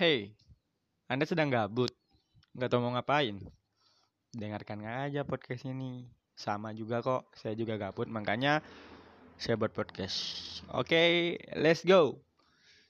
Hey, 0.00 0.32
Anda 1.12 1.28
sedang 1.28 1.52
gabut? 1.52 1.92
Nggak 2.56 2.72
tahu 2.72 2.80
mau 2.80 2.96
ngapain? 2.96 3.36
Dengarkan 4.32 4.80
aja 4.88 5.28
podcast 5.28 5.68
ini. 5.68 6.08
Sama 6.32 6.72
juga 6.72 7.04
kok, 7.04 7.28
saya 7.36 7.52
juga 7.52 7.76
gabut, 7.76 8.08
makanya 8.08 8.64
saya 9.36 9.60
buat 9.60 9.76
podcast. 9.76 10.16
Oke, 10.72 11.36
let's 11.52 11.84
go. 11.84 12.16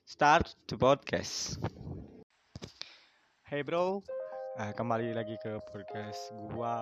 Start 0.06 0.54
the 0.70 0.78
podcast. 0.78 1.58
Hey 3.42 3.66
bro, 3.66 4.06
Ah, 4.54 4.70
kembali 4.70 5.10
lagi 5.10 5.34
ke 5.42 5.58
podcast 5.66 6.30
gua. 6.54 6.78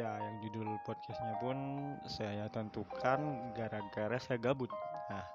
Ya, 0.00 0.16
yang 0.16 0.48
judul 0.48 0.80
podcastnya 0.88 1.36
pun 1.44 1.56
saya 2.08 2.48
tentukan 2.48 3.52
gara-gara 3.52 4.16
saya 4.16 4.40
gabut. 4.40 4.72
Nah, 5.12 5.28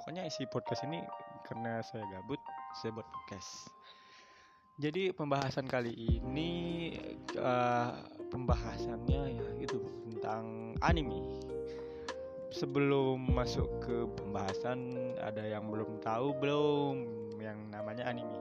pokoknya 0.00 0.24
isi 0.24 0.48
podcast 0.48 0.88
ini 0.88 1.04
karena 1.44 1.84
saya 1.84 2.08
gabut, 2.16 2.40
saya 2.78 2.94
buat 2.94 3.10
podcast. 3.10 3.74
Jadi 4.78 5.10
pembahasan 5.10 5.66
kali 5.66 5.90
ini 5.90 6.50
eh, 7.34 7.90
pembahasannya 8.30 9.22
ya 9.34 9.46
gitu 9.58 9.82
tentang 10.06 10.78
anime. 10.86 11.42
Sebelum 12.54 13.18
masuk 13.34 13.66
ke 13.82 14.06
pembahasan, 14.22 14.94
ada 15.18 15.42
yang 15.42 15.66
belum 15.66 15.98
tahu 15.98 16.30
belum 16.38 16.94
yang 17.42 17.58
namanya 17.74 18.06
anime? 18.06 18.38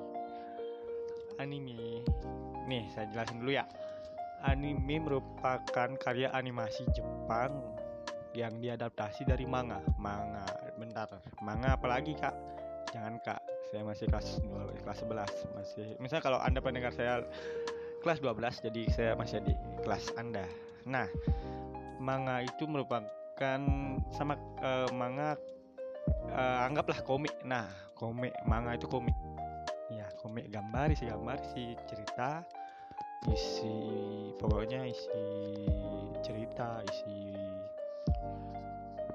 Anime, 1.41 2.05
nih 2.69 2.85
saya 2.93 3.09
jelasin 3.09 3.41
dulu 3.41 3.57
ya. 3.57 3.65
Anime 4.45 5.01
merupakan 5.01 5.89
karya 5.97 6.29
animasi 6.37 6.85
Jepang 6.93 7.57
yang 8.37 8.61
diadaptasi 8.61 9.25
dari 9.25 9.49
manga. 9.49 9.81
Manga, 9.97 10.45
bentar, 10.77 11.09
manga 11.41 11.73
apalagi 11.73 12.13
kak? 12.13 12.33
Jangan 12.93 13.19
kak, 13.25 13.41
saya 13.67 13.83
masih 13.83 14.05
kelas 14.07 14.39
2, 14.39 14.83
kelas 14.83 14.99
11 15.03 15.57
masih. 15.59 15.87
Misalnya 15.99 16.23
kalau 16.23 16.39
anda 16.39 16.59
pendengar 16.63 16.95
saya 16.95 17.23
kelas 18.01 18.23
12, 18.23 18.65
jadi 18.71 18.81
saya 18.93 19.11
masih 19.19 19.43
di 19.43 19.53
kelas 19.83 20.15
anda. 20.15 20.47
Nah, 20.87 21.07
manga 21.99 22.43
itu 22.43 22.63
merupakan 22.63 23.59
sama 24.15 24.39
eh, 24.63 24.89
manga 24.95 25.35
eh, 26.31 26.65
anggaplah 26.67 27.03
komik. 27.03 27.35
Nah, 27.43 27.67
komik 27.99 28.31
manga 28.47 28.79
itu 28.79 28.87
komik. 28.87 29.15
Ya, 29.91 30.07
komik 30.19 30.47
gambar 30.51 30.91
isi 30.91 31.07
gambar 31.07 31.39
isi 31.51 31.75
cerita 31.87 32.43
isi 33.27 33.75
pokoknya 34.39 34.87
isi 34.87 35.25
cerita 36.21 36.79
isi 36.85 37.33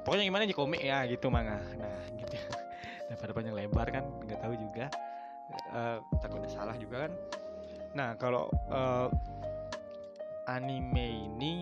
pokoknya 0.02 0.24
gimana 0.26 0.44
di 0.44 0.56
komik 0.56 0.82
ya 0.82 1.06
gitu 1.06 1.30
manga 1.30 1.60
nah 1.78 2.00
gitu 2.18 2.36
daripada 3.12 3.36
panjang 3.36 3.56
lebar 3.56 3.86
kan 3.92 4.04
nggak 4.24 4.40
tahu 4.40 4.54
juga. 4.56 4.88
Eh, 5.52 5.98
takutnya 6.24 6.48
salah 6.48 6.76
juga 6.80 7.04
kan. 7.04 7.12
Nah 7.92 8.16
kalau 8.16 8.48
eh, 8.72 9.08
anime 10.48 11.28
ini 11.28 11.54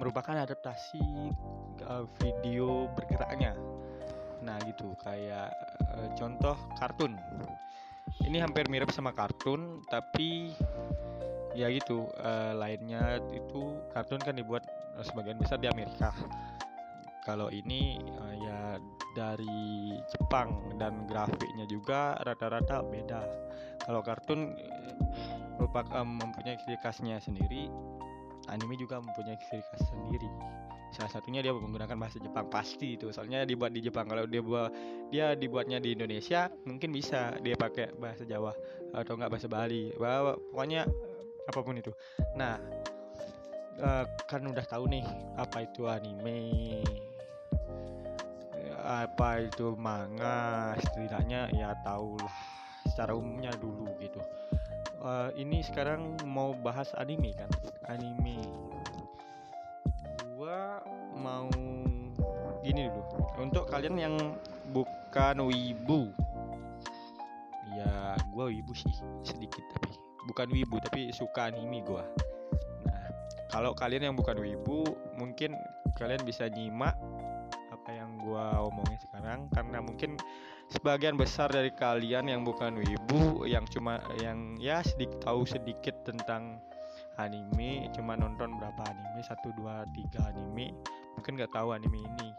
merupakan 0.00 0.40
adaptasi 0.40 1.04
eh, 1.84 2.04
video 2.16 2.88
bergeraknya. 2.96 3.52
Nah 4.40 4.56
gitu. 4.64 4.96
Kayak 5.04 5.52
eh, 6.00 6.08
contoh 6.16 6.56
kartun. 6.80 7.12
Ini 8.24 8.40
hampir 8.40 8.66
mirip 8.72 8.88
sama 8.88 9.12
kartun 9.12 9.84
tapi 9.92 10.56
ya 11.52 11.68
gitu 11.68 12.08
eh, 12.24 12.56
lainnya 12.56 13.20
itu 13.36 13.84
kartun 13.92 14.22
kan 14.24 14.32
dibuat 14.32 14.64
sebagian 15.04 15.36
besar 15.36 15.60
di 15.60 15.68
Amerika. 15.68 16.08
Kalau 17.20 17.52
ini 17.52 18.00
eh, 18.00 18.34
ya 18.40 18.59
dari 19.20 19.92
Jepang 20.08 20.80
dan 20.80 21.04
grafiknya 21.04 21.68
juga 21.68 22.16
rata-rata 22.24 22.80
beda. 22.80 23.20
Kalau 23.84 24.00
kartun 24.00 24.56
eh, 24.56 24.96
merupakan 25.60 26.00
mempunyai 26.00 26.56
ciri 26.64 26.80
khasnya 26.80 27.20
sendiri 27.20 27.68
anime 28.48 28.74
juga 28.80 28.98
mempunyai 28.98 29.36
ciri 29.36 29.60
khas 29.60 29.84
sendiri. 29.92 30.30
Salah 30.90 31.12
satunya 31.12 31.38
dia 31.38 31.54
menggunakan 31.54 31.94
bahasa 31.94 32.18
Jepang 32.18 32.50
pasti 32.50 32.98
itu. 32.98 33.14
Soalnya 33.14 33.46
dibuat 33.46 33.70
di 33.70 33.78
Jepang 33.84 34.10
kalau 34.10 34.26
dia 34.26 34.42
buat 34.42 34.74
dia 35.12 35.38
dibuatnya 35.38 35.78
di 35.78 35.94
Indonesia 35.94 36.50
mungkin 36.66 36.90
bisa 36.90 37.38
dia 37.44 37.54
pakai 37.54 37.94
bahasa 37.94 38.26
Jawa 38.26 38.50
atau 38.90 39.12
enggak 39.14 39.30
bahasa 39.30 39.46
Bali. 39.46 39.94
Wah, 40.00 40.34
pokoknya 40.34 40.88
apa 41.46 41.60
pun 41.62 41.78
itu. 41.78 41.92
Nah 42.34 42.58
eh, 43.78 44.04
kan 44.26 44.42
udah 44.42 44.66
tahu 44.66 44.90
nih 44.90 45.06
apa 45.38 45.62
itu 45.62 45.86
anime 45.86 46.82
apa 48.90 49.46
itu 49.46 49.78
manga 49.78 50.74
setidaknya 50.82 51.46
ya 51.54 51.78
tahu 51.86 52.18
lah 52.18 52.34
secara 52.90 53.14
umumnya 53.14 53.54
dulu 53.54 53.86
gitu. 54.02 54.18
Eh, 55.00 55.30
ini 55.40 55.62
sekarang 55.64 56.18
mau 56.26 56.52
bahas 56.52 56.92
anime 56.98 57.32
kan? 57.32 57.48
Anime. 57.88 58.42
Gua 60.36 60.82
mau 61.16 61.48
gini 62.60 62.90
dulu. 62.90 63.02
Untuk 63.40 63.64
kalian 63.70 63.96
yang 63.96 64.16
bukan 64.74 65.36
wibu. 65.48 66.10
Ya 67.70 68.18
gua 68.34 68.50
wibu 68.50 68.74
sih 68.74 68.92
sedikit 69.24 69.62
tapi. 69.78 69.94
Bukan 70.28 70.52
wibu 70.52 70.76
tapi 70.82 71.14
suka 71.14 71.48
anime 71.48 71.80
gua. 71.86 72.04
Nah 72.84 73.08
kalau 73.48 73.72
kalian 73.72 74.12
yang 74.12 74.16
bukan 74.18 74.36
wibu 74.36 74.84
mungkin 75.16 75.56
kalian 75.96 76.20
bisa 76.28 76.52
nyimak 76.52 76.96
gua 78.40 78.72
omongin 78.72 78.96
sekarang 79.04 79.52
karena 79.52 79.78
mungkin 79.84 80.16
sebagian 80.72 81.20
besar 81.20 81.52
dari 81.52 81.68
kalian 81.76 82.32
yang 82.32 82.40
bukan 82.40 82.80
wibu 82.80 83.44
yang 83.44 83.68
cuma 83.68 84.00
yang 84.16 84.56
ya 84.56 84.80
sedikit 84.80 85.28
tahu 85.28 85.44
sedikit 85.44 85.92
tentang 86.08 86.56
anime 87.20 87.92
cuma 87.92 88.16
nonton 88.16 88.56
berapa 88.56 88.80
anime 88.88 89.20
satu 89.20 89.52
dua 89.60 89.84
tiga 89.92 90.32
anime 90.32 90.72
mungkin 91.20 91.36
nggak 91.36 91.52
tahu 91.52 91.76
anime 91.76 92.00
ini. 92.00 92.32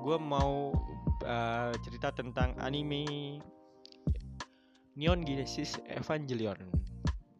Gue 0.00 0.16
mau 0.16 0.72
uh, 1.26 1.72
cerita 1.82 2.14
tentang 2.14 2.54
anime 2.62 3.36
Neon 4.96 5.26
Genesis 5.26 5.76
Evangelion. 5.90 6.56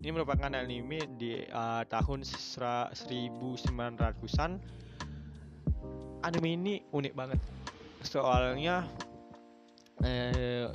Ini 0.03 0.11
merupakan 0.11 0.51
anime 0.51 1.07
di 1.17 1.41
uh, 1.49 1.87
tahun 1.87 2.27
sera- 2.27 2.91
1900-an 2.93 4.59
anime 6.23 6.49
ini 6.59 6.75
unik 6.91 7.15
banget 7.15 7.39
soalnya 8.03 8.87
eh, 10.03 10.71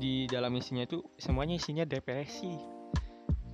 di 0.00 0.24
dalam 0.28 0.52
isinya 0.56 0.84
itu 0.84 1.04
semuanya 1.20 1.56
isinya 1.56 1.84
depresi. 1.84 2.56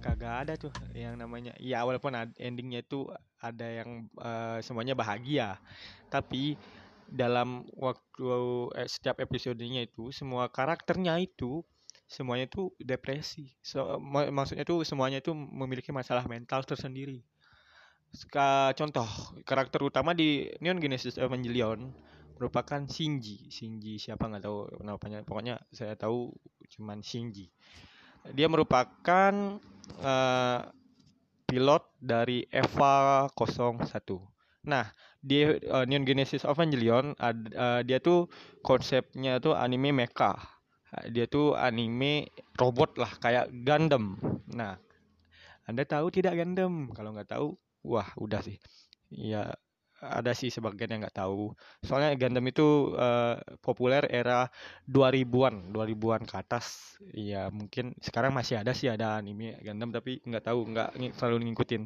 Kagak 0.03 0.35
ada 0.47 0.55
tuh 0.55 0.71
yang 0.95 1.19
namanya 1.19 1.51
ya 1.59 1.83
walaupun 1.83 2.15
endingnya 2.39 2.87
itu 2.87 3.11
ada 3.43 3.67
yang 3.67 4.07
eh, 4.19 4.59
semuanya 4.63 4.95
bahagia. 4.95 5.59
Tapi 6.07 6.55
dalam 7.07 7.67
waktu 7.75 8.27
eh, 8.79 8.89
setiap 8.91 9.23
episodenya 9.23 9.87
itu 9.87 10.11
semua 10.11 10.51
karakternya 10.51 11.19
itu 11.23 11.63
semuanya 12.07 12.47
itu 12.47 12.71
depresi. 12.79 13.51
So, 13.63 13.99
mak- 13.99 14.31
maksudnya 14.31 14.63
itu 14.63 14.87
semuanya 14.87 15.19
itu 15.19 15.35
memiliki 15.35 15.91
masalah 15.91 16.23
mental 16.31 16.63
tersendiri. 16.63 17.23
Ska, 18.15 18.73
contoh 18.79 19.07
karakter 19.43 19.83
utama 19.83 20.15
di 20.15 20.47
Neon 20.63 20.79
Genesis 20.79 21.19
Evangelion 21.19 21.91
merupakan 22.37 22.81
Shinji. 22.85 23.49
Shinji 23.49 23.97
siapa 23.97 24.29
nggak 24.29 24.45
tahu 24.45 24.59
namanya. 24.85 25.25
Pokoknya 25.25 25.57
saya 25.73 25.97
tahu 25.97 26.33
cuman 26.77 27.01
Shinji. 27.01 27.49
Dia 28.33 28.47
merupakan 28.51 29.33
eh, 30.03 30.61
pilot 31.47 31.85
dari 32.03 32.45
Eva 32.51 33.27
01. 33.33 34.19
Nah, 34.67 34.87
di 35.23 35.47
eh, 35.47 35.85
Neon 35.87 36.05
Genesis 36.05 36.43
Evangelion 36.45 37.15
ad- 37.17 37.55
eh, 37.55 37.81
dia 37.87 37.99
tuh 38.03 38.29
konsepnya 38.61 39.39
tuh 39.41 39.55
anime 39.55 39.95
mecha. 39.95 40.35
Dia 41.13 41.29
tuh 41.29 41.53
anime 41.59 42.31
robot 42.57 42.97
lah 42.97 43.11
kayak 43.21 43.53
Gundam. 43.67 44.17
Nah, 44.55 44.79
Anda 45.67 45.83
tahu 45.83 46.15
tidak 46.15 46.39
Gundam? 46.39 46.95
Kalau 46.95 47.11
nggak 47.13 47.31
tahu, 47.37 47.59
wah 47.85 48.07
udah 48.17 48.41
sih. 48.41 48.57
Ya 49.11 49.55
ada 50.11 50.33
sih 50.33 50.49
sebagian 50.53 50.97
yang 50.97 51.01
nggak 51.07 51.19
tahu. 51.19 51.53
Soalnya 51.83 52.15
Gundam 52.19 52.47
itu 52.47 52.95
eh, 52.95 53.37
populer 53.61 54.07
era 54.11 54.49
2000-an, 54.87 55.75
2000-an 55.75 56.23
ke 56.25 56.35
atas. 56.39 56.97
Ya 57.15 57.49
mungkin 57.51 57.97
sekarang 57.99 58.33
masih 58.35 58.61
ada 58.63 58.73
sih 58.73 58.87
ada 58.91 59.19
anime 59.19 59.59
Gundam 59.63 59.91
tapi 59.91 60.23
nggak 60.23 60.45
tahu, 60.47 60.61
nggak 60.73 60.89
selalu 61.19 61.51
ngikutin. 61.51 61.85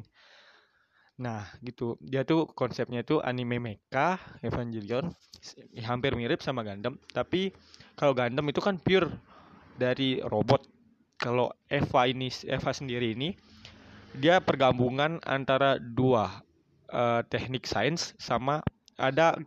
Nah, 1.21 1.45
gitu. 1.61 2.01
Dia 2.01 2.25
tuh 2.25 2.49
konsepnya 2.57 3.05
tuh 3.05 3.21
anime 3.21 3.61
mecha 3.61 4.17
Evangelion 4.41 5.13
hampir 5.85 6.17
mirip 6.17 6.41
sama 6.41 6.65
Gundam, 6.65 6.97
tapi 7.13 7.53
kalau 7.93 8.17
Gundam 8.17 8.49
itu 8.49 8.61
kan 8.61 8.81
pure 8.81 9.09
dari 9.77 10.21
robot. 10.21 10.65
Kalau 11.21 11.53
Eva 11.69 12.09
ini 12.09 12.33
Eva 12.49 12.73
sendiri 12.73 13.13
ini 13.13 13.37
dia 14.17 14.43
pergabungan 14.43 15.21
antara 15.23 15.79
dua 15.79 16.43
eh, 16.91 17.21
teknik 17.31 17.65
sains 17.65 18.13
sama 18.19 18.61
ada 18.99 19.39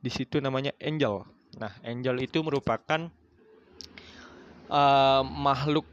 di 0.00 0.10
situ 0.10 0.40
namanya 0.40 0.72
angel. 0.80 1.22
Nah, 1.58 1.72
angel 1.82 2.22
itu 2.22 2.42
merupakan 2.42 3.10
uh, 4.70 5.22
makhluk 5.24 5.86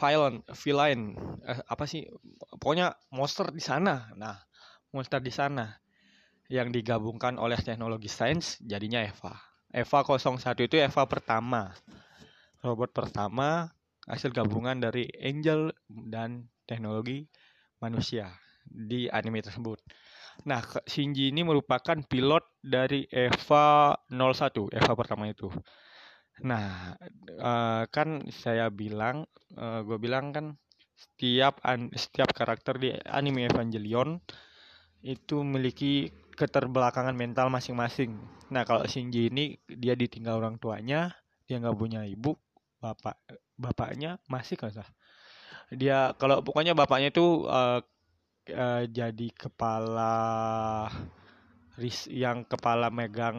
violent 0.00 0.44
villain. 0.64 1.16
Uh, 1.42 1.60
apa 1.68 1.84
sih? 1.84 2.06
Pokoknya 2.56 2.96
monster 3.12 3.50
di 3.50 3.60
sana. 3.60 4.12
Nah 4.16 4.36
monster 4.94 5.18
di 5.18 5.34
sana 5.34 5.74
yang 6.46 6.70
digabungkan 6.70 7.40
oleh 7.40 7.58
teknologi 7.58 8.06
sains 8.06 8.60
jadinya 8.62 9.02
Eva. 9.02 9.34
Eva 9.74 9.98
01 10.06 10.38
itu 10.70 10.76
Eva 10.78 11.02
pertama. 11.10 11.74
Robot 12.62 12.94
pertama 12.94 13.74
hasil 14.06 14.30
gabungan 14.30 14.78
dari 14.78 15.08
Angel 15.20 15.72
dan 15.88 16.48
teknologi 16.68 17.26
manusia 17.80 18.43
di 18.64 19.06
anime 19.12 19.44
tersebut. 19.44 19.78
Nah, 20.42 20.60
Shinji 20.84 21.30
ini 21.30 21.46
merupakan 21.46 21.94
pilot 21.94 22.44
dari 22.58 23.06
Eva 23.06 23.94
01, 24.10 24.74
Eva 24.74 24.92
pertama 24.98 25.30
itu. 25.30 25.46
Nah, 26.42 26.98
uh, 27.38 27.86
kan 27.86 28.26
saya 28.34 28.66
bilang, 28.74 29.22
eh, 29.54 29.80
gue 29.86 29.98
bilang 30.02 30.34
kan 30.34 30.58
setiap 30.98 31.62
setiap 31.94 32.34
karakter 32.34 32.74
di 32.82 32.90
anime 33.06 33.46
Evangelion 33.46 34.18
itu 35.06 35.46
memiliki 35.46 36.10
keterbelakangan 36.34 37.14
mental 37.14 37.54
masing-masing. 37.54 38.18
Nah, 38.50 38.66
kalau 38.66 38.82
Shinji 38.90 39.30
ini 39.30 39.54
dia 39.70 39.94
ditinggal 39.94 40.42
orang 40.42 40.58
tuanya, 40.58 41.14
dia 41.46 41.62
nggak 41.62 41.78
punya 41.78 42.02
ibu, 42.02 42.34
bapak 42.82 43.14
bapaknya 43.54 44.18
masih 44.26 44.58
kan 44.58 44.74
sah. 44.74 44.88
Dia 45.70 46.12
kalau 46.18 46.42
pokoknya 46.42 46.74
bapaknya 46.74 47.14
itu 47.14 47.46
uh, 47.46 47.80
uh, 48.52 48.84
jadi 48.88 49.28
kepala 49.32 50.14
ris 51.74 52.06
yang 52.06 52.46
kepala 52.46 52.90
megang 52.92 53.38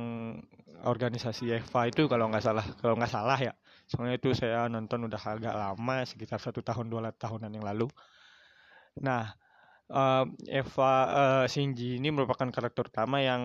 organisasi 0.86 1.56
Eva 1.56 1.88
itu 1.88 2.06
kalau 2.12 2.28
nggak 2.28 2.44
salah 2.44 2.66
kalau 2.80 2.96
nggak 2.98 3.14
salah 3.14 3.40
ya. 3.40 3.54
Soalnya 3.86 4.18
itu 4.18 4.34
saya 4.34 4.66
nonton 4.66 5.06
udah 5.06 5.22
agak 5.22 5.54
lama 5.54 5.96
sekitar 6.06 6.42
satu 6.42 6.66
tahun 6.66 6.90
dua 6.90 7.14
tahunan 7.14 7.52
yang 7.54 7.66
lalu. 7.66 7.88
Nah 9.02 9.34
uh, 9.90 10.26
Eva 10.50 10.94
uh, 11.10 11.46
Shinji 11.46 12.02
ini 12.02 12.10
merupakan 12.10 12.50
karakter 12.50 12.90
utama 12.90 13.22
yang 13.22 13.44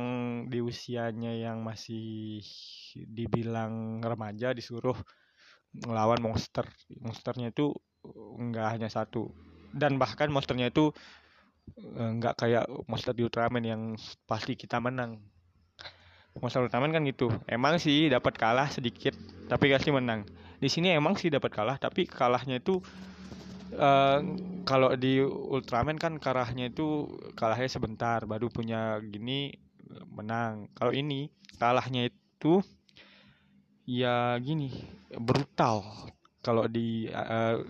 di 0.49 0.65
usianya 0.65 1.37
yang 1.37 1.61
masih 1.61 2.41
dibilang 2.97 4.01
remaja 4.01 4.57
disuruh 4.57 4.97
melawan 5.87 6.21
monster. 6.25 6.67
Monsternya 6.99 7.53
itu 7.53 7.73
nggak 8.37 8.69
hanya 8.79 8.89
satu. 8.89 9.31
Dan 9.71 10.03
bahkan 10.03 10.33
monsternya 10.35 10.73
itu 10.73 10.91
nggak 11.79 12.35
kayak 12.37 12.65
monster 12.87 13.15
di 13.15 13.23
Ultraman 13.27 13.65
yang 13.65 13.83
pasti 14.25 14.55
kita 14.55 14.79
menang. 14.83 15.21
Monster 16.39 16.63
Ultraman 16.63 16.95
kan 16.95 17.03
gitu. 17.07 17.31
Emang 17.51 17.79
sih 17.83 18.07
dapat 18.07 18.39
kalah 18.39 18.71
sedikit 18.71 19.15
tapi 19.51 19.75
pasti 19.75 19.91
menang. 19.91 20.23
Di 20.61 20.69
sini 20.71 20.93
emang 20.95 21.19
sih 21.19 21.33
dapat 21.33 21.51
kalah 21.51 21.77
tapi 21.81 22.07
kalahnya 22.07 22.63
itu 22.63 22.79
uh, 23.75 24.21
kalau 24.63 24.95
di 24.95 25.19
Ultraman 25.25 25.99
kan 25.99 26.23
kalahnya 26.23 26.71
itu 26.71 27.11
kalahnya 27.35 27.67
sebentar 27.67 28.23
baru 28.27 28.47
punya 28.47 29.03
gini 29.03 29.55
menang. 30.15 30.71
Kalau 30.79 30.95
ini 30.95 31.31
kalahnya 31.59 32.07
itu 32.07 32.63
ya 33.89 34.39
gini 34.39 34.71
brutal. 35.19 35.83
Kalau 36.41 36.71
di 36.71 37.11
uh, 37.11 37.61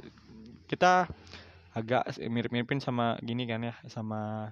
kita 0.70 1.10
agak 1.70 2.18
mirip-miripin 2.18 2.82
sama 2.82 3.14
gini 3.22 3.46
kan 3.46 3.62
ya 3.62 3.74
sama 3.86 4.50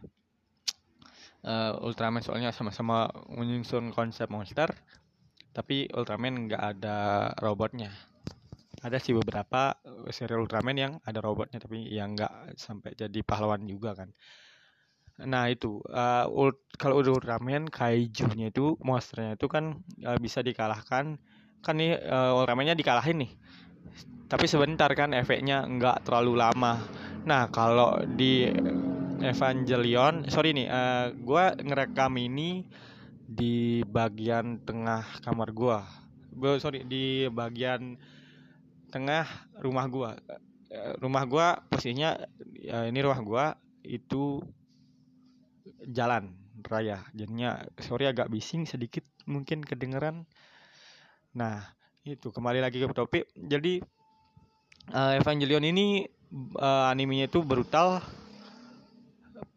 uh, 1.42 1.72
Ultraman. 1.86 2.22
Soalnya 2.22 2.54
sama-sama 2.54 3.10
menyusun 3.30 3.90
konsep 3.90 4.30
monster 4.30 4.70
tapi 5.52 5.90
Ultraman 5.90 6.46
nggak 6.46 6.62
ada 6.78 7.30
robotnya. 7.42 7.90
Ada 8.78 9.02
sih 9.02 9.10
beberapa 9.10 9.74
serial 10.14 10.46
Ultraman 10.46 10.76
yang 10.78 10.92
ada 11.02 11.18
robotnya 11.18 11.58
tapi 11.58 11.90
yang 11.90 12.14
nggak 12.14 12.54
sampai 12.54 12.94
jadi 12.94 13.20
pahlawan 13.26 13.66
juga 13.66 13.98
kan. 13.98 14.14
Nah 15.26 15.50
itu 15.50 15.82
uh, 15.90 16.30
ult 16.30 16.62
kalau 16.78 17.02
Ultraman 17.02 17.66
kaijunya 17.66 18.54
itu 18.54 18.78
monsternya 18.78 19.34
itu 19.34 19.50
kan 19.50 19.82
uh, 20.06 20.18
bisa 20.22 20.46
dikalahkan. 20.46 21.18
Kan 21.58 21.74
nih 21.74 21.98
uh, 21.98 22.38
Ultramannya 22.38 22.78
dikalahin 22.78 23.26
nih 23.26 23.32
tapi 24.28 24.44
sebentar 24.44 24.92
kan 24.92 25.16
efeknya 25.16 25.64
nggak 25.64 26.04
terlalu 26.04 26.36
lama. 26.36 26.84
Nah 27.24 27.48
kalau 27.48 28.00
di 28.04 28.48
Evangelion 29.18 30.30
sorry 30.30 30.54
nih 30.54 30.68
uh, 30.70 30.76
eh, 30.78 31.06
gue 31.16 31.44
ngerekam 31.66 32.14
ini 32.20 32.62
di 33.28 33.82
bagian 33.82 34.62
tengah 34.62 35.04
kamar 35.20 35.50
gue 35.50 35.78
gue 36.38 36.52
sorry 36.62 36.86
di 36.86 37.26
bagian 37.26 37.98
tengah 38.94 39.26
rumah 39.58 39.90
gue 39.90 40.10
uh, 40.70 40.94
rumah 41.02 41.26
gue 41.26 41.46
posisinya 41.74 42.14
uh, 42.70 42.86
ini 42.86 42.98
rumah 43.02 43.20
gue 43.20 43.44
itu 43.88 44.38
jalan 45.88 46.36
raya. 46.66 47.02
Jadinya 47.14 47.62
sorry 47.80 48.10
agak 48.10 48.30
bising 48.30 48.66
sedikit 48.66 49.02
mungkin 49.26 49.62
kedengeran. 49.62 50.26
Nah 51.34 51.77
itu 52.16 52.32
kembali 52.32 52.64
lagi 52.64 52.80
ke 52.80 52.94
topik. 52.96 53.28
Jadi 53.36 53.82
uh, 54.94 55.12
Evangelion 55.18 55.64
ini 55.66 56.08
uh, 56.56 56.88
animenya 56.88 57.28
itu 57.28 57.44
brutal 57.44 58.00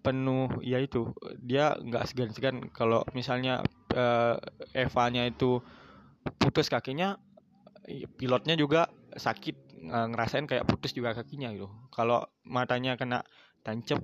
penuh 0.01 0.50
ya 0.65 0.81
itu 0.81 1.13
dia 1.39 1.77
nggak 1.77 2.09
segan-segan. 2.09 2.68
Kalau 2.74 3.06
misalnya 3.13 3.62
uh, 3.94 4.36
Evanya 4.74 5.30
itu 5.30 5.62
putus 6.42 6.68
kakinya 6.68 7.18
pilotnya 8.18 8.53
juga 8.57 8.89
sakit 9.13 9.88
uh, 9.89 10.07
ngerasain 10.12 10.45
kayak 10.50 10.68
putus 10.68 10.94
juga 10.94 11.13
kakinya 11.13 11.53
gitu. 11.53 11.69
Kalau 11.94 12.25
matanya 12.45 12.98
kena 12.98 13.25
tancap 13.62 14.01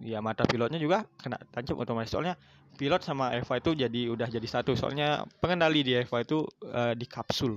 ya 0.00 0.20
mata 0.20 0.44
pilotnya 0.44 0.76
juga 0.76 1.08
kena 1.20 1.40
tancap 1.52 1.76
otomatis. 1.80 2.12
Soalnya 2.12 2.36
pilot 2.76 3.00
sama 3.00 3.32
Eva 3.32 3.54
itu 3.56 3.72
jadi 3.72 4.00
udah 4.12 4.28
jadi 4.28 4.48
satu. 4.48 4.76
Soalnya 4.76 5.24
pengendali 5.40 5.80
di 5.80 5.96
Eva 5.96 6.20
itu 6.20 6.44
uh, 6.68 6.92
di 6.92 7.06
kapsul. 7.08 7.56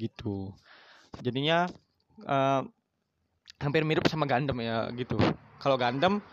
Gitu. 0.00 0.48
Jadinya 1.20 1.68
uh, 2.24 2.62
hampir 3.60 3.84
mirip 3.84 4.08
sama 4.08 4.24
Gundam 4.24 4.56
ya 4.64 4.88
gitu. 4.96 5.20
Kalau 5.60 5.76
Gundam 5.76 6.24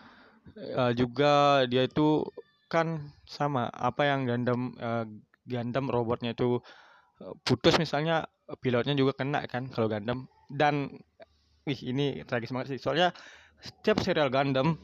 uh, 0.76 0.92
juga 0.96 1.64
dia 1.68 1.84
itu 1.84 2.24
kan 2.72 3.12
sama. 3.28 3.68
Apa 3.68 4.08
yang 4.08 4.24
Gundam 4.24 4.72
uh, 4.80 5.04
Gundam 5.44 5.92
robotnya 5.92 6.32
itu 6.32 6.60
putus 7.42 7.74
misalnya 7.82 8.30
pilotnya 8.62 8.94
juga 8.94 9.12
kena 9.12 9.44
kan 9.44 9.68
kalau 9.68 9.90
Gundam. 9.90 10.30
Dan 10.48 10.96
wih 11.68 11.80
ini 11.84 12.24
tragis 12.24 12.48
banget 12.48 12.76
sih. 12.76 12.80
Soalnya 12.80 13.12
setiap 13.60 14.00
serial 14.00 14.32
Gundam 14.32 14.78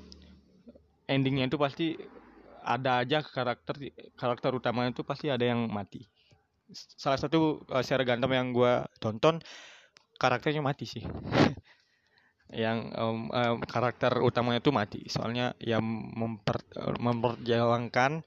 endingnya 1.08 1.48
itu 1.48 1.58
pasti 1.60 1.96
ada 2.64 3.04
aja 3.04 3.20
karakter 3.20 3.76
karakter 4.16 4.50
utamanya 4.56 4.96
itu 4.96 5.04
pasti 5.04 5.28
ada 5.28 5.44
yang 5.44 5.68
mati. 5.68 6.08
Salah 6.72 7.20
satu 7.20 7.60
uh, 7.68 8.04
Gundam 8.08 8.32
yang 8.32 8.56
gue 8.56 8.72
tonton 8.98 9.44
karakternya 10.16 10.64
mati 10.64 10.88
sih. 10.88 11.04
Yang 12.54 12.92
um, 13.00 13.32
um, 13.34 13.56
karakter 13.66 14.20
utamanya 14.20 14.62
itu 14.62 14.70
mati. 14.70 15.00
Soalnya 15.10 15.56
yang 15.58 15.82
memper, 16.14 16.60
memperjuangkan 17.02 18.22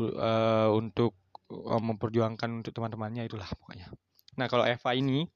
uh, 0.00 0.70
untuk 0.72 1.18
uh, 1.50 1.82
memperjuangkan 1.82 2.62
untuk 2.62 2.72
teman-temannya 2.72 3.26
itulah 3.28 3.44
pokoknya. 3.50 3.90
Nah 4.38 4.46
kalau 4.48 4.64
Eva 4.64 4.90
ini 4.96 5.28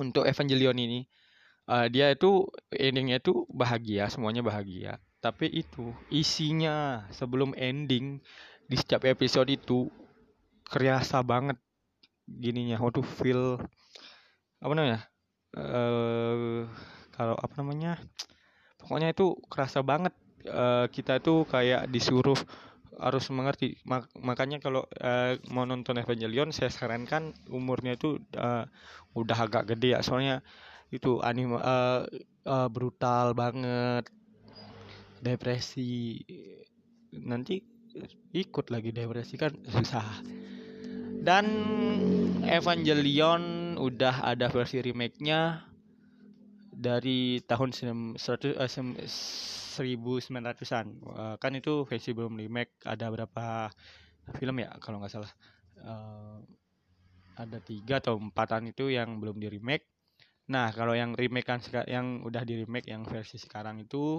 untuk 0.00 0.26
Evangelion 0.26 0.74
ini 0.74 1.06
uh, 1.70 1.86
dia 1.86 2.10
itu 2.10 2.48
endingnya 2.72 3.22
itu 3.22 3.46
bahagia 3.52 4.08
semuanya 4.08 4.40
bahagia 4.42 4.98
tapi 5.20 5.52
itu 5.52 5.92
isinya 6.08 7.04
sebelum 7.12 7.52
ending 7.52 8.24
di 8.64 8.76
setiap 8.76 9.04
episode 9.04 9.52
itu 9.52 9.92
kerasa 10.64 11.20
banget 11.20 11.60
gininya. 12.24 12.80
Waktu 12.80 13.04
feel 13.04 13.60
apa 14.60 14.72
namanya 14.76 15.00
uh, 15.56 16.64
kalau 17.12 17.36
apa 17.36 17.54
namanya 17.60 18.00
pokoknya 18.80 19.12
itu 19.12 19.36
kerasa 19.46 19.84
banget. 19.84 20.16
Uh, 20.40 20.88
kita 20.88 21.20
itu 21.20 21.44
kayak 21.52 21.92
disuruh 21.92 22.38
harus 22.96 23.28
mengerti. 23.28 23.76
Mak 23.84 24.08
makanya 24.24 24.56
kalau 24.56 24.88
uh, 25.04 25.36
mau 25.52 25.68
nonton 25.68 26.00
Evangelion 26.00 26.48
saya 26.48 26.72
sarankan 26.72 27.36
umurnya 27.52 28.00
itu 28.00 28.16
uh, 28.40 28.64
udah 29.12 29.36
agak 29.36 29.76
gede 29.76 29.92
ya. 29.92 30.00
Soalnya 30.00 30.40
itu 30.88 31.20
anime 31.20 31.60
uh, 31.60 32.08
uh, 32.48 32.68
brutal 32.72 33.36
banget 33.36 34.08
depresi 35.20 36.16
nanti 37.24 37.60
ikut 38.32 38.70
lagi 38.72 38.92
depresi 38.94 39.36
kan 39.36 39.52
susah 39.74 40.22
dan 41.20 41.46
Evangelion 42.48 43.76
udah 43.76 44.24
ada 44.24 44.48
versi 44.48 44.80
remake-nya 44.80 45.68
dari 46.72 47.44
tahun 47.44 47.76
100, 48.16 48.56
uh, 48.56 48.64
1900-an. 48.64 50.86
Uh, 51.04 51.36
kan 51.36 51.52
itu 51.52 51.84
versi 51.84 52.16
belum 52.16 52.40
remake, 52.40 52.80
ada 52.88 53.12
berapa 53.12 53.68
film 54.40 54.64
ya 54.64 54.72
kalau 54.80 55.04
nggak 55.04 55.12
salah. 55.12 55.28
Uh, 55.76 56.40
ada 57.40 57.58
tiga 57.64 58.04
atau 58.04 58.20
empatan 58.20 58.68
itu 58.68 58.92
yang 58.92 59.16
belum 59.16 59.40
di 59.40 59.48
remake 59.48 59.88
nah 60.50 60.74
kalau 60.74 60.98
yang 60.98 61.14
remake 61.14 61.46
kan 61.46 61.62
yang 61.86 62.26
udah 62.26 62.42
di 62.42 62.66
remake 62.66 62.90
yang 62.90 63.06
versi 63.06 63.38
sekarang 63.38 63.86
itu 63.86 64.18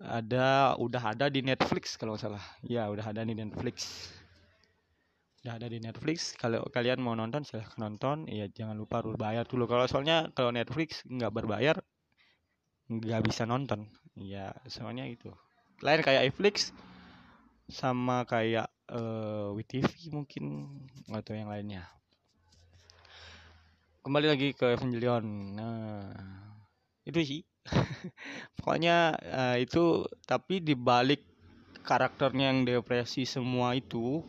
ada 0.00 0.80
udah 0.80 1.12
ada 1.12 1.28
di 1.28 1.44
Netflix 1.44 2.00
kalau 2.00 2.16
nggak 2.16 2.24
salah. 2.24 2.44
Ya 2.64 2.88
udah 2.88 3.12
ada 3.12 3.20
di 3.20 3.36
Netflix. 3.36 4.08
Udah 5.44 5.60
ada 5.60 5.68
di 5.68 5.76
Netflix. 5.76 6.32
Kalau 6.40 6.64
kalian 6.72 7.04
mau 7.04 7.12
nonton 7.12 7.44
silahkan 7.44 7.76
nonton. 7.76 8.24
Ya 8.24 8.48
jangan 8.48 8.80
lupa 8.80 9.04
harus 9.04 9.20
bayar 9.20 9.44
dulu. 9.44 9.68
Kalau 9.68 9.84
soalnya 9.84 10.32
kalau 10.32 10.56
Netflix 10.56 11.04
nggak 11.04 11.32
berbayar 11.32 11.76
nggak 12.88 13.20
bisa 13.28 13.44
nonton. 13.44 13.92
Ya 14.16 14.56
soalnya 14.72 15.04
itu. 15.04 15.28
Lain 15.84 16.00
kayak 16.00 16.32
Netflix 16.32 16.72
sama 17.70 18.24
kayak 18.24 18.72
uh, 18.90 19.52
eh, 19.52 19.56
WTV 19.60 20.16
mungkin 20.16 20.44
atau 21.12 21.36
yang 21.36 21.52
lainnya. 21.52 21.84
Kembali 24.00 24.32
lagi 24.32 24.56
ke 24.56 24.80
Evangelion. 24.80 25.24
Nah 25.60 26.08
itu 27.04 27.20
sih 27.20 27.40
pokoknya 28.58 29.14
uh, 29.16 29.56
itu 29.58 30.04
tapi 30.26 30.60
dibalik 30.60 31.22
karakternya 31.86 32.52
yang 32.52 32.62
depresi 32.68 33.24
semua 33.24 33.72
itu 33.74 34.22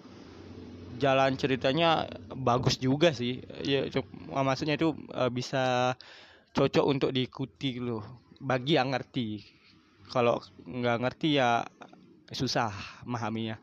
jalan 1.01 1.33
ceritanya 1.33 2.05
bagus 2.33 2.77
juga 2.77 3.09
sih. 3.11 3.41
Ya 3.65 3.89
maksudnya 4.29 4.77
itu 4.77 4.93
uh, 5.13 5.29
bisa 5.33 5.95
cocok 6.53 6.85
untuk 6.85 7.09
diikuti 7.09 7.81
loh. 7.81 8.03
Bagi 8.41 8.77
yang 8.77 8.93
ngerti. 8.93 9.41
Kalau 10.11 10.43
nggak 10.67 10.97
ngerti 11.07 11.39
ya 11.39 11.63
susah 12.31 12.71
memahaminya. 13.07 13.57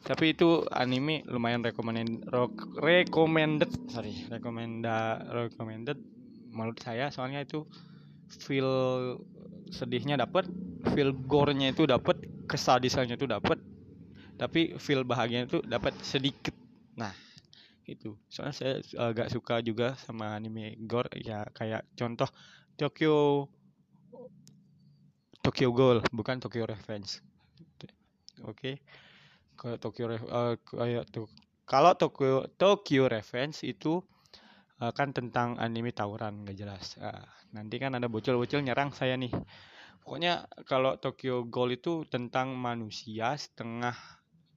Tapi 0.00 0.32
itu 0.32 0.64
anime 0.72 1.26
lumayan 1.28 1.60
recommended 1.60 2.24
recommended. 2.80 3.68
Sorry 3.92 4.16
recommended 4.32 4.88
recommended 5.28 5.98
menurut 6.54 6.80
saya. 6.80 7.12
Soalnya 7.12 7.44
itu 7.44 7.66
feel 8.30 8.70
sedihnya 9.70 10.18
dapat 10.18 10.46
feel 10.94 11.10
gore-nya 11.14 11.74
itu 11.74 11.86
dapat 11.86 12.18
kesadisannya 12.46 13.18
itu 13.18 13.26
dapat 13.26 13.58
tapi 14.40 14.74
feel 14.80 15.04
bahagia 15.04 15.44
itu 15.44 15.60
dapat 15.68 15.92
sedikit. 16.00 16.56
Nah 16.96 17.12
itu. 17.90 18.14
Soalnya 18.30 18.54
saya 18.56 18.72
agak 19.10 19.28
suka 19.28 19.60
juga 19.60 19.98
sama 19.98 20.32
anime 20.38 20.78
gore 20.86 21.10
ya 21.18 21.44
kayak 21.50 21.84
contoh 21.98 22.30
Tokyo 22.78 23.46
Tokyo 25.42 25.68
Ghoul 25.74 25.98
bukan 26.14 26.38
Tokyo 26.38 26.64
Revenge. 26.64 27.20
Oke. 28.46 28.48
Okay. 28.48 28.74
kalau 29.60 29.76
Tokyo 29.76 30.04
uh, 30.08 30.56
kayak 30.56 31.04
kalau 31.68 31.92
Tokyo 31.98 32.48
Tokyo 32.56 33.12
Revenge 33.12 33.60
itu 33.66 34.00
uh, 34.80 34.92
kan 34.96 35.12
tentang 35.12 35.60
anime 35.60 35.92
tawuran 35.92 36.42
nggak 36.42 36.56
jelas. 36.56 36.96
Uh, 36.96 37.24
nanti 37.52 37.76
kan 37.76 37.92
ada 37.94 38.08
bocil-bocil 38.08 38.64
nyerang 38.64 38.90
saya 38.96 39.14
nih. 39.14 39.30
Pokoknya 40.00 40.48
kalau 40.64 40.96
Tokyo 40.96 41.44
Ghoul 41.46 41.76
itu 41.76 42.08
tentang 42.08 42.56
manusia 42.56 43.36
setengah 43.36 43.94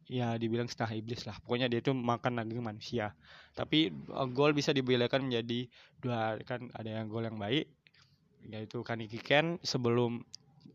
ya 0.08 0.36
dibilang 0.40 0.72
setengah 0.72 0.96
iblis 0.98 1.28
lah. 1.28 1.36
Pokoknya 1.44 1.68
dia 1.68 1.84
itu 1.84 1.92
makan 1.92 2.40
daging 2.40 2.64
manusia. 2.64 3.12
Tapi 3.54 3.92
uh, 4.10 4.28
gol 4.32 4.56
bisa 4.56 4.72
dibedakan 4.72 5.28
menjadi 5.28 5.68
dua 6.00 6.40
kan 6.48 6.72
ada 6.74 6.90
yang 6.90 7.12
gol 7.12 7.28
yang 7.28 7.38
baik 7.38 7.68
yaitu 8.44 8.84
Kaneki 8.84 9.24
Ken 9.24 9.56
sebelum 9.64 10.20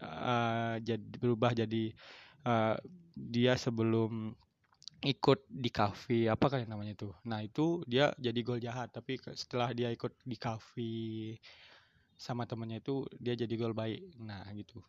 uh, 0.00 0.80
jadi 0.80 1.04
berubah 1.20 1.52
jadi 1.52 1.92
uh, 2.48 2.80
dia 3.12 3.60
sebelum 3.60 4.32
ikut 5.02 5.46
di 5.46 5.70
kafe 5.70 6.26
apa 6.26 6.46
kayak 6.50 6.66
namanya 6.66 6.98
itu 6.98 7.08
nah 7.22 7.38
itu 7.38 7.86
dia 7.86 8.10
jadi 8.18 8.40
gol 8.42 8.58
jahat 8.58 8.90
tapi 8.90 9.18
setelah 9.34 9.70
dia 9.70 9.94
ikut 9.94 10.10
di 10.26 10.34
kafe 10.34 10.94
sama 12.18 12.48
temennya 12.50 12.82
itu 12.82 13.06
dia 13.14 13.38
jadi 13.38 13.54
gol 13.54 13.74
baik 13.74 14.18
nah 14.18 14.42
gitu 14.54 14.82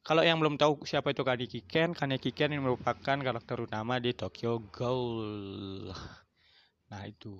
kalau 0.00 0.24
yang 0.24 0.40
belum 0.40 0.56
tahu 0.56 0.88
siapa 0.88 1.12
itu 1.12 1.20
Kaneki 1.20 1.60
Ken, 1.68 1.92
Kaneki 1.92 2.32
Ken 2.32 2.56
ini 2.56 2.64
merupakan 2.64 3.20
karakter 3.20 3.60
utama 3.60 4.00
di 4.00 4.16
Tokyo 4.16 4.56
Ghoul. 4.72 5.92
Nah 6.88 7.02
itu. 7.04 7.36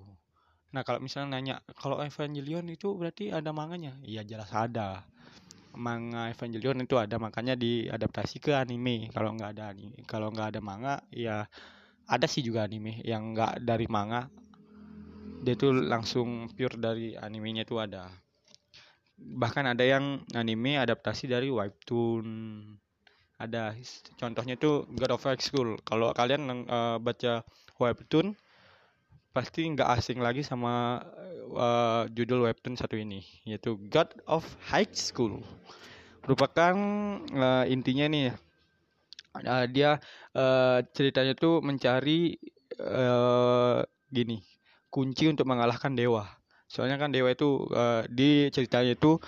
Nah 0.70 0.84
kalau 0.84 1.00
misalnya 1.00 1.40
nanya, 1.40 1.56
kalau 1.72 1.98
Evangelion 2.04 2.68
itu 2.68 2.92
berarti 2.94 3.32
ada 3.32 3.50
manganya? 3.50 3.96
Iya 4.04 4.22
jelas 4.28 4.52
ada. 4.52 5.08
Manga 5.76 6.30
Evangelion 6.30 6.82
itu 6.82 6.96
ada, 6.98 7.16
makanya 7.20 7.54
diadaptasi 7.54 8.42
ke 8.42 8.52
anime. 8.56 9.10
Kalau 9.14 9.34
nggak 9.34 9.50
ada 9.58 9.70
anime, 9.70 10.02
kalau 10.08 10.30
nggak 10.34 10.56
ada 10.56 10.60
manga, 10.62 10.94
ya 11.14 11.46
ada 12.10 12.26
sih 12.26 12.42
juga 12.42 12.66
anime 12.66 13.02
yang 13.06 13.34
nggak 13.34 13.62
dari 13.62 13.86
manga. 13.86 14.26
Dia 15.40 15.54
tuh 15.56 15.72
langsung 15.72 16.52
pure 16.52 16.76
dari 16.76 17.16
animenya 17.16 17.64
tuh 17.64 17.80
ada 17.80 18.10
bahkan 19.20 19.68
ada 19.68 19.84
yang 19.84 20.24
anime 20.32 20.80
adaptasi 20.80 21.28
dari 21.28 21.52
webtoon 21.52 22.24
ada 23.40 23.72
contohnya 24.16 24.56
itu 24.56 24.84
God 24.96 25.12
of 25.16 25.24
High 25.24 25.40
School 25.40 25.76
kalau 25.84 26.12
kalian 26.16 26.48
uh, 26.68 26.96
baca 27.00 27.44
webtoon 27.76 28.36
pasti 29.30 29.62
nggak 29.62 29.90
asing 29.94 30.18
lagi 30.18 30.42
sama 30.42 30.98
uh, 31.54 32.04
judul 32.10 32.50
webtoon 32.50 32.74
satu 32.74 32.98
ini 32.98 33.22
yaitu 33.46 33.78
God 33.90 34.10
of 34.26 34.42
High 34.66 34.90
School. 34.90 35.42
Merupakan 36.26 36.74
uh, 37.30 37.64
intinya 37.70 38.10
nih 38.10 38.34
uh, 39.38 39.66
dia 39.70 40.02
uh, 40.34 40.82
ceritanya 40.90 41.38
tuh 41.38 41.62
mencari 41.62 42.38
uh, 42.82 43.86
gini 44.10 44.42
kunci 44.90 45.30
untuk 45.30 45.46
mengalahkan 45.46 45.94
dewa. 45.94 46.26
Soalnya 46.66 46.98
kan 46.98 47.14
dewa 47.14 47.30
itu 47.30 47.66
uh, 47.70 48.06
di 48.10 48.50
ceritanya 48.50 48.98
itu 48.98 49.22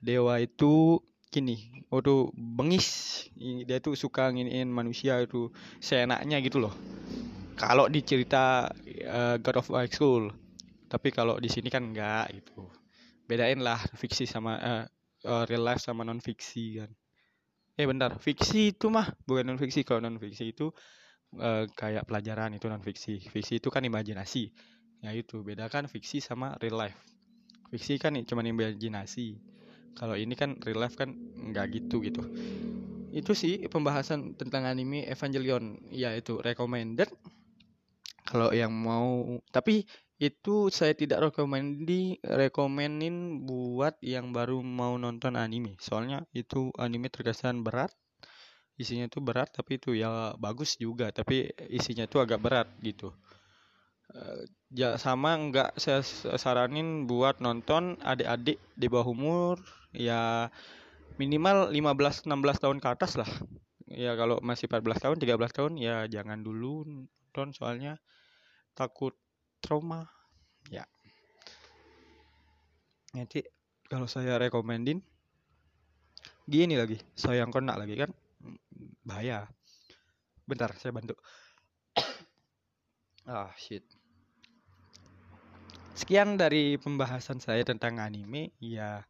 dewa 0.00 0.40
itu 0.40 1.00
gini 1.28 1.84
waktu 1.92 2.32
bengis. 2.36 2.88
Dia 3.68 3.84
tuh 3.84 4.00
suka 4.00 4.32
nginin 4.32 4.72
manusia 4.72 5.20
itu 5.20 5.52
seenaknya 5.80 6.40
gitu 6.40 6.56
loh 6.56 6.72
kalau 7.56 7.86
di 7.88 8.00
cerita 8.04 8.68
uh, 9.08 9.36
God 9.40 9.56
of 9.60 9.68
High 9.72 9.92
School 9.92 10.32
tapi 10.92 11.08
kalau 11.08 11.40
di 11.40 11.48
sini 11.48 11.72
kan 11.72 11.88
enggak 11.88 12.36
gitu. 12.36 12.68
Bedain 13.24 13.64
lah 13.64 13.80
fiksi 13.96 14.28
sama 14.28 14.60
uh, 14.60 14.84
uh, 15.24 15.44
real 15.48 15.64
life 15.64 15.80
sama 15.80 16.04
non 16.04 16.20
fiksi 16.20 16.84
kan. 16.84 16.90
Eh 17.80 17.88
bentar 17.88 18.20
fiksi 18.20 18.76
itu 18.76 18.92
mah 18.92 19.08
bukan 19.24 19.48
non 19.48 19.56
fiksi 19.56 19.88
kalau 19.88 20.04
non 20.04 20.20
fiksi 20.20 20.52
itu 20.52 20.68
uh, 21.40 21.64
kayak 21.72 22.04
pelajaran 22.04 22.52
itu 22.52 22.68
non 22.68 22.84
fiksi 22.84 23.24
fiksi 23.24 23.64
itu 23.64 23.72
kan 23.72 23.80
imajinasi. 23.80 24.52
Ya 25.00 25.16
itu. 25.16 25.40
Bedakan 25.40 25.88
fiksi 25.88 26.20
sama 26.20 26.60
real 26.60 26.76
life. 26.76 27.00
Fiksi 27.72 27.96
kan 27.96 28.12
cuma 28.28 28.44
imajinasi. 28.44 29.40
Kalau 29.96 30.12
ini 30.12 30.36
kan 30.36 30.60
real 30.60 30.84
life 30.84 31.00
kan 31.00 31.16
nggak 31.16 31.72
gitu 31.72 32.04
gitu. 32.04 32.20
Itu 33.16 33.32
sih 33.32 33.64
pembahasan 33.64 34.36
tentang 34.36 34.68
anime 34.68 35.08
Evangelion 35.08 35.80
ya 35.88 36.12
itu 36.12 36.36
recommended 36.36 37.08
kalau 38.32 38.48
yang 38.56 38.72
mau 38.72 39.36
tapi 39.52 39.84
itu 40.16 40.72
saya 40.72 40.96
tidak 40.96 41.28
rekomendi 41.28 42.16
rekomenin 42.24 43.44
buat 43.44 44.00
yang 44.00 44.32
baru 44.32 44.64
mau 44.64 44.96
nonton 44.96 45.36
anime 45.36 45.76
soalnya 45.76 46.24
itu 46.32 46.72
anime 46.80 47.12
terkesan 47.12 47.60
berat 47.60 47.92
isinya 48.80 49.04
tuh 49.12 49.20
berat 49.20 49.52
tapi 49.52 49.76
itu 49.76 49.92
ya 49.92 50.32
bagus 50.40 50.80
juga 50.80 51.12
tapi 51.12 51.52
isinya 51.68 52.08
tuh 52.08 52.24
agak 52.24 52.40
berat 52.40 52.68
gitu 52.80 53.12
Uh, 54.12 54.44
ya 54.68 55.00
sama 55.00 55.32
nggak 55.40 55.80
saya 55.80 56.04
saranin 56.36 57.08
buat 57.08 57.40
nonton 57.40 57.96
adik-adik 58.04 58.60
di 58.76 58.84
bawah 58.84 59.08
umur 59.08 59.56
ya 59.96 60.52
minimal 61.16 61.72
15 61.72 62.28
16 62.28 62.28
tahun 62.60 62.78
ke 62.80 62.88
atas 62.92 63.16
lah. 63.16 63.30
Ya 63.88 64.12
kalau 64.16 64.36
masih 64.44 64.68
14 64.68 65.00
tahun, 65.00 65.16
13 65.16 65.56
tahun 65.56 65.72
ya 65.80 66.04
jangan 66.12 66.44
dulu 66.44 66.84
nonton 66.84 67.56
soalnya 67.56 67.96
takut 68.72 69.14
trauma. 69.60 70.08
Ya. 70.68 70.84
Nanti 73.12 73.44
kalau 73.86 74.08
saya 74.08 74.40
rekomendin 74.40 75.04
gini 76.48 76.74
lagi, 76.74 76.98
saya 77.12 77.44
yang 77.44 77.52
kena 77.52 77.76
lagi 77.76 77.94
kan 77.94 78.10
bahaya. 79.04 79.46
Bentar, 80.48 80.74
saya 80.80 80.90
bantu. 80.90 81.14
ah, 83.30 83.52
shit. 83.54 83.84
Sekian 85.92 86.40
dari 86.40 86.80
pembahasan 86.80 87.38
saya 87.38 87.62
tentang 87.62 88.00
anime. 88.02 88.50
Ya, 88.58 89.06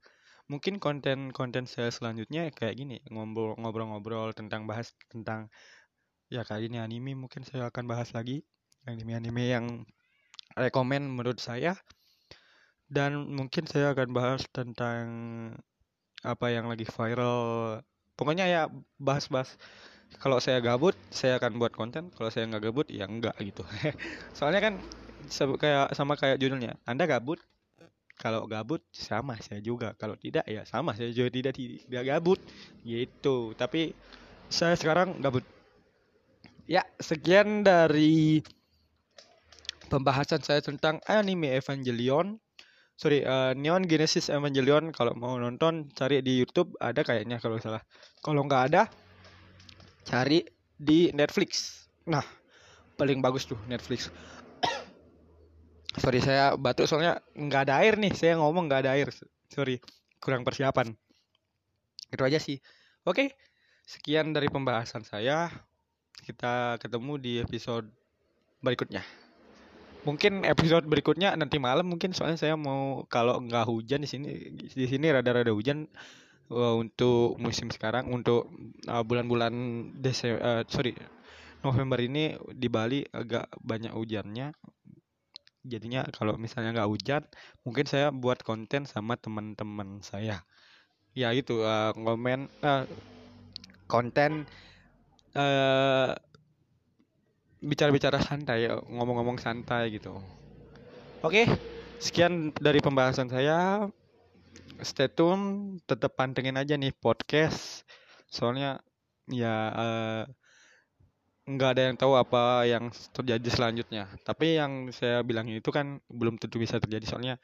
mungkin 0.50 0.76
konten-konten 0.76 1.64
saya 1.64 1.88
selanjutnya 1.88 2.52
kayak 2.52 2.76
gini, 2.76 3.00
ngobrol-ngobrol 3.08 4.36
tentang 4.36 4.68
bahas 4.68 4.92
tentang 5.08 5.48
ya 6.32 6.42
kayak 6.48 6.68
ini 6.72 6.80
anime 6.80 7.12
mungkin 7.12 7.44
saya 7.44 7.68
akan 7.68 7.84
bahas 7.84 8.16
lagi 8.16 8.40
anime-anime 8.88 9.44
yang 9.46 9.66
rekomend 10.58 11.08
menurut 11.08 11.38
saya 11.38 11.78
dan 12.92 13.24
mungkin 13.28 13.64
saya 13.64 13.96
akan 13.96 14.08
bahas 14.12 14.44
tentang 14.52 15.04
apa 16.22 16.52
yang 16.52 16.68
lagi 16.68 16.84
viral 16.84 17.80
pokoknya 18.14 18.46
ya 18.46 18.62
bahas-bahas 19.00 19.56
kalau 20.20 20.38
saya 20.38 20.60
gabut 20.60 20.94
saya 21.08 21.40
akan 21.40 21.56
buat 21.56 21.72
konten 21.72 22.12
kalau 22.12 22.28
saya 22.28 22.44
nggak 22.46 22.68
gabut 22.68 22.86
ya 22.92 23.08
enggak 23.08 23.34
gitu 23.40 23.64
soalnya 24.38 24.60
kan 24.60 24.74
kayak 25.30 25.94
sama 25.94 26.18
kayak 26.18 26.40
judulnya. 26.40 26.78
Anda 26.88 27.06
gabut? 27.06 27.38
Kalau 28.18 28.46
gabut 28.46 28.82
sama 28.94 29.38
saya 29.40 29.58
juga. 29.62 29.94
Kalau 29.98 30.14
tidak 30.14 30.46
ya 30.46 30.62
sama 30.66 30.94
saya 30.94 31.10
juga 31.10 31.30
tidak 31.32 31.54
tidak 31.58 32.04
gabut. 32.06 32.40
Gitu. 32.82 33.54
Tapi 33.54 33.94
saya 34.52 34.74
sekarang 34.78 35.18
gabut. 35.22 35.42
Ya, 36.70 36.86
sekian 37.02 37.66
dari 37.66 38.40
pembahasan 39.92 40.40
saya 40.40 40.64
tentang 40.64 41.04
anime 41.04 41.52
Evangelion. 41.52 42.40
Sorry, 42.96 43.20
uh, 43.28 43.52
Neon 43.52 43.84
Genesis 43.84 44.32
Evangelion. 44.32 44.88
Kalau 44.96 45.12
mau 45.12 45.36
nonton, 45.36 45.92
cari 45.92 46.24
di 46.24 46.40
YouTube. 46.40 46.72
Ada 46.80 47.04
kayaknya 47.04 47.36
kalau 47.36 47.60
salah. 47.60 47.84
Kalau 48.24 48.40
nggak 48.48 48.62
ada, 48.72 48.88
cari 50.08 50.48
di 50.80 51.12
Netflix. 51.12 51.84
Nah, 52.08 52.24
paling 52.96 53.20
bagus 53.20 53.44
tuh 53.44 53.60
Netflix. 53.68 54.08
Sorry 56.00 56.24
saya 56.24 56.56
batuk 56.56 56.88
soalnya 56.88 57.20
nggak 57.36 57.68
ada 57.68 57.84
air 57.84 58.00
nih. 58.00 58.16
Saya 58.16 58.40
ngomong 58.40 58.72
nggak 58.72 58.88
ada 58.88 58.96
air. 58.96 59.12
Sorry, 59.52 59.76
kurang 60.16 60.40
persiapan. 60.48 60.96
Itu 62.08 62.22
aja 62.24 62.40
sih. 62.40 62.56
Oke, 63.04 63.36
sekian 63.84 64.32
dari 64.32 64.48
pembahasan 64.48 65.04
saya. 65.04 65.52
Kita 66.22 66.78
ketemu 66.78 67.18
di 67.18 67.32
episode 67.42 67.90
berikutnya. 68.62 69.21
Mungkin 70.02 70.42
episode 70.42 70.82
berikutnya 70.82 71.38
nanti 71.38 71.62
malam 71.62 71.86
mungkin 71.86 72.10
soalnya 72.10 72.34
saya 72.34 72.54
mau 72.58 73.06
kalau 73.06 73.38
nggak 73.38 73.70
hujan 73.70 74.02
di 74.02 74.08
sini 74.10 74.28
di 74.66 74.86
sini 74.90 75.06
rada-rada 75.14 75.54
hujan 75.54 75.86
uh, 76.50 76.74
untuk 76.74 77.38
musim 77.38 77.70
sekarang 77.70 78.10
untuk 78.10 78.50
uh, 78.90 79.06
bulan-bulan 79.06 79.54
Desember 80.02 80.42
uh, 80.42 80.62
sorry 80.66 80.98
November 81.62 82.02
ini 82.02 82.34
di 82.50 82.66
Bali 82.66 83.06
agak 83.14 83.46
banyak 83.62 83.94
hujannya. 83.94 84.50
Jadinya 85.62 86.02
kalau 86.10 86.34
misalnya 86.34 86.74
nggak 86.74 86.90
hujan 86.90 87.22
mungkin 87.62 87.86
saya 87.86 88.10
buat 88.10 88.42
konten 88.42 88.90
sama 88.90 89.14
teman-teman 89.14 90.02
saya. 90.02 90.42
Ya 91.14 91.30
itu 91.30 91.62
uh, 91.62 91.94
komen 91.94 92.50
uh, 92.66 92.90
konten 93.86 94.50
bicara-bicara 97.62 98.18
santai 98.18 98.66
ngomong-ngomong 98.68 99.38
santai 99.38 99.94
gitu 99.94 100.18
oke 101.22 101.42
sekian 102.02 102.50
dari 102.58 102.82
pembahasan 102.82 103.30
saya 103.30 103.86
stay 104.82 105.06
tune 105.06 105.78
tetap 105.86 106.18
pantengin 106.18 106.58
aja 106.58 106.74
nih 106.74 106.90
podcast 106.90 107.86
soalnya 108.26 108.82
ya 109.30 109.54
uh, 109.70 110.22
nggak 111.42 111.70
ada 111.74 111.82
yang 111.90 111.96
tahu 111.98 112.14
apa 112.14 112.42
yang 112.70 112.84
terjadi 113.10 113.48
selanjutnya. 113.50 114.06
Tapi 114.22 114.58
yang 114.58 114.94
saya 114.94 115.26
bilang 115.26 115.50
itu 115.50 115.74
kan 115.74 115.98
belum 116.06 116.38
tentu 116.38 116.62
bisa 116.62 116.78
terjadi 116.78 117.02
soalnya 117.06 117.34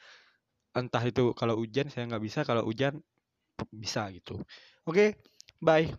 entah 0.70 1.02
itu 1.02 1.34
kalau 1.34 1.58
hujan 1.58 1.90
saya 1.90 2.06
nggak 2.06 2.22
bisa, 2.22 2.40
kalau 2.46 2.62
hujan 2.62 3.02
bisa 3.74 4.06
gitu. 4.14 4.38
Oke, 4.86 5.18
bye. 5.58 5.90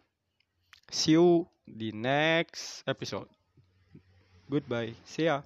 See 0.88 1.19
you 1.19 1.43
di 1.67 1.91
next 1.91 2.88
episode. 2.88 3.27
Goodbye. 4.50 4.96
See 5.06 5.24
ya. 5.25 5.44